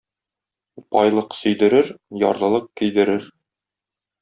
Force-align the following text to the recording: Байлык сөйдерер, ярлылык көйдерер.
Байлык 0.95 1.35
сөйдерер, 1.41 1.91
ярлылык 2.23 2.67
көйдерер. 2.83 3.31